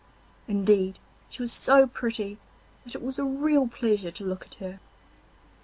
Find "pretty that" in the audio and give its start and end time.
1.85-2.95